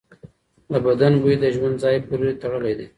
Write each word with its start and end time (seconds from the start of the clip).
د 0.71 0.73
بدن 0.85 1.13
بوی 1.21 1.35
د 1.39 1.45
ژوند 1.55 1.75
ځای 1.83 1.97
پورې 2.07 2.31
تړلی 2.41 2.73
دی. 2.79 2.87